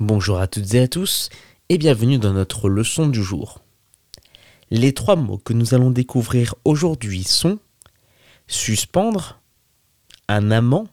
[0.00, 1.28] Bonjour à toutes et à tous
[1.68, 3.64] et bienvenue dans notre leçon du jour.
[4.70, 7.58] Les trois mots que nous allons découvrir aujourd'hui sont
[8.46, 9.40] suspendre,
[10.28, 10.86] un amant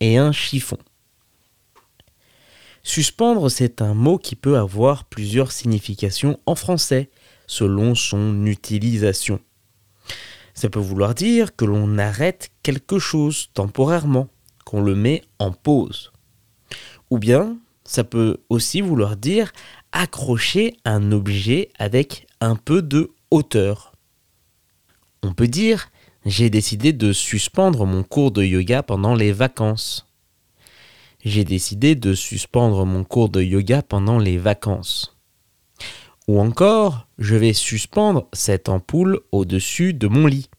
[0.00, 0.76] et un chiffon.
[2.82, 7.08] Suspendre, c'est un mot qui peut avoir plusieurs significations en français
[7.46, 9.40] selon son utilisation.
[10.52, 14.28] Ça peut vouloir dire que l'on arrête quelque chose temporairement,
[14.66, 16.12] qu'on le met en pause.
[17.08, 17.56] Ou bien
[17.86, 19.52] ça peut aussi vouloir dire
[19.92, 23.92] accrocher un objet avec un peu de hauteur.
[25.22, 25.90] On peut dire
[26.26, 30.06] j'ai décidé de suspendre mon cours de yoga pendant les vacances.
[31.24, 35.16] J'ai décidé de suspendre mon cours de yoga pendant les vacances.
[36.26, 40.50] Ou encore, je vais suspendre cette ampoule au-dessus de mon lit.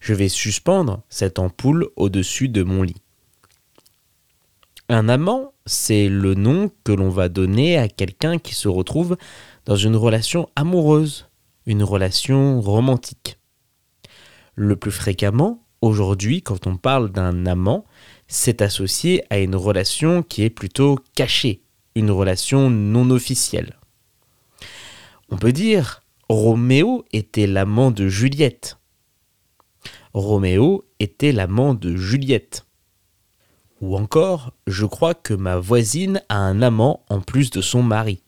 [0.00, 3.02] Je vais suspendre cette ampoule au-dessus de mon lit.
[4.88, 9.16] Un amant, c'est le nom que l'on va donner à quelqu'un qui se retrouve
[9.64, 11.26] dans une relation amoureuse,
[11.66, 13.38] une relation romantique.
[14.54, 17.84] Le plus fréquemment, aujourd'hui, quand on parle d'un amant,
[18.28, 21.62] c'est associé à une relation qui est plutôt cachée,
[21.96, 23.80] une relation non officielle.
[25.30, 28.78] On peut dire Roméo était l'amant de Juliette.
[30.14, 32.65] Roméo était l'amant de Juliette.
[33.86, 38.20] Ou encore, je crois que ma voisine a un amant en plus de son mari.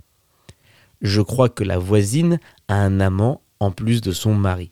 [1.00, 4.70] Je crois que la voisine a un amant en plus de son mari.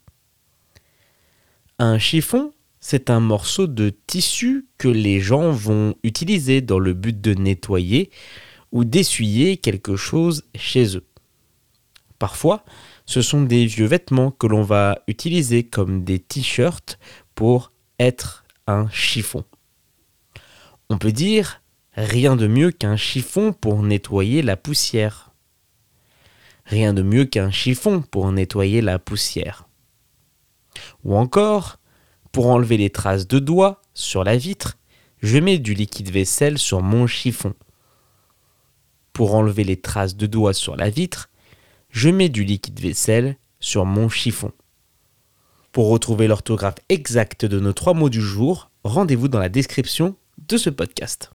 [1.80, 7.20] Un chiffon, c'est un morceau de tissu que les gens vont utiliser dans le but
[7.20, 8.12] de nettoyer
[8.70, 11.06] ou d'essuyer quelque chose chez eux.
[12.20, 12.64] Parfois,
[13.06, 17.00] ce sont des vieux vêtements que l'on va utiliser comme des t-shirts
[17.34, 19.42] pour être un chiffon.
[20.88, 21.62] On peut dire
[21.94, 25.32] rien de mieux qu'un chiffon pour nettoyer la poussière.
[26.64, 29.68] Rien de mieux qu'un chiffon pour nettoyer la poussière.
[31.04, 31.78] Ou encore,
[32.30, 34.78] pour enlever les traces de doigts sur la vitre,
[35.22, 37.54] je mets du liquide vaisselle sur mon chiffon.
[39.12, 41.30] Pour enlever les traces de doigts sur la vitre,
[41.90, 44.52] je mets du liquide vaisselle sur mon chiffon.
[45.72, 50.16] Pour retrouver l'orthographe exacte de nos trois mots du jour, rendez-vous dans la description
[50.48, 51.30] de ce podcast.